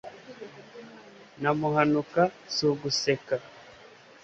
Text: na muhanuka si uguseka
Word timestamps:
na 1.41 1.51
muhanuka 1.59 2.21
si 2.53 2.63
uguseka 2.71 3.35